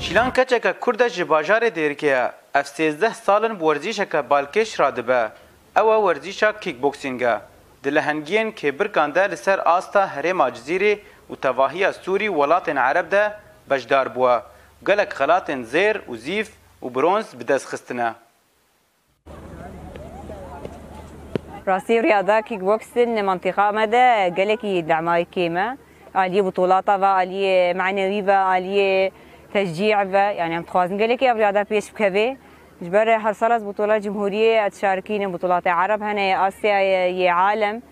[0.00, 5.28] Şîlan keçeke Kurd ji bajarê dêrikeya ev sêzdeh salin bi werzîşeke balkêş radibe.
[5.76, 7.38] Ew e werzîşa kîkboksîng e.
[7.84, 10.98] Di lehengiyên kêbirkan de li ser asta herêma cizîrê
[11.30, 13.32] û tevahiya Sûrî welatên Ereb de
[13.70, 14.40] bejdar bûye.
[14.86, 16.46] Gelek xelatên zêr û zîf
[16.82, 18.12] û bronz bi destxistine.
[21.70, 24.06] راسي رياضة كيك بوكسن منطقة مدى
[24.38, 25.66] قالك دعمها كيما
[26.22, 27.50] عليه بطولاتها عليه
[27.80, 29.10] معنوية عليه
[29.54, 32.36] تشجيع با يعني عم تخوازن قال لك يا رياضه بيش بكبي
[32.82, 37.82] جبر هر صلاة بطولة جمهورية تشاركين بطولات عرب هنا يا آسيا يا عالم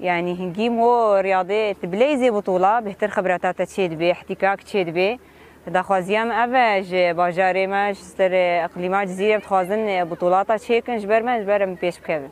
[0.00, 5.20] يعني هنجيم هو رياضة تبليزي بطولة بهتر خبراتها تشيد بي احتكاك تشيد بي
[5.66, 8.30] دا خوازيام أفاج باجاري ما جستر
[8.64, 12.28] اقليما جزيرة بتخوازن بطولاتا تشيكن جبر ما جبر من بيش بكبر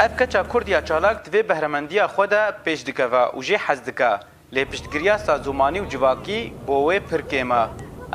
[0.00, 2.32] اف کچا کوردیا چالاک دوی بهرمندیا خود
[2.64, 4.20] پیش دکا و جی حز دکا
[4.56, 7.62] Lêpiştgiriya sazûmanî û civakî bo wê pir kêma.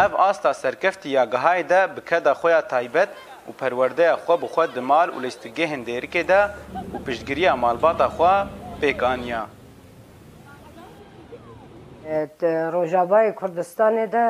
[0.05, 3.09] Ev asta serkeftiya gihayê de bi keda xweya taybet
[3.49, 6.39] û perwerdeya xwe bi xwe di mal û lêştirgehên dêrikê de
[6.93, 8.33] û piştgiriya malbata xwe
[8.81, 9.41] pêkaniya.
[12.75, 14.25] Rojavayê Kurdistanê de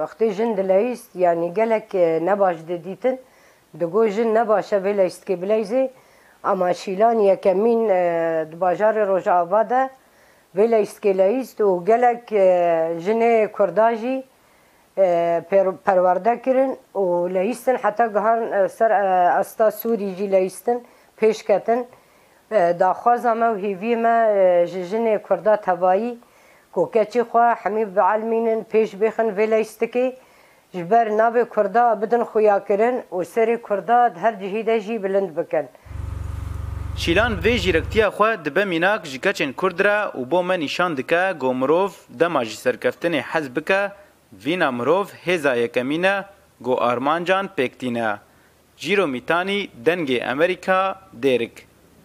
[0.00, 1.94] wextê jin dileyîst yanî gelek
[2.28, 3.18] nebaş didîtin
[3.80, 5.90] digo jin nebaşe vê leyîstkê bileyzê
[6.42, 7.82] ama şîlan yekemîn
[8.50, 9.90] di bajarê Rojava de
[10.58, 12.26] ویلا اسکیلایست و گلک
[13.04, 14.16] جنه کرداجی
[15.86, 16.70] پرورده کرن
[17.02, 18.40] و لیستن حتی گهان
[18.76, 18.92] سر
[19.40, 20.78] استا سوری جی لیستن
[21.18, 21.80] پیش کتن
[22.82, 24.16] داخواز ما و هیوی ما
[24.90, 26.10] جنه کردا تبایی
[26.74, 30.06] کوکچی خواه حمی بعلمینن پیش بخن ویلا استکی
[30.74, 35.66] جبر ناب کردا بدن خویا کرن و سر کردا هر جهیده جی بلند بکن
[37.02, 42.30] شیلان وی جیرکتیا خو د بمیناک جکچن کوردرا او بو من نشان دکا ګومروف د
[42.34, 43.80] ماجی سرکفتن حزب کا
[44.44, 46.12] وینا مروف هزا یکمینه
[46.64, 48.14] گو آرمان جان پکتینه
[48.80, 50.80] جیرو میتانی دنگ امریکا
[51.22, 51.73] دیرک